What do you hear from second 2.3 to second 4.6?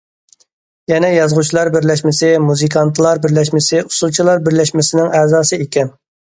مۇزىكانتلار بىرلەشمىسى، ئۇسسۇلچىلار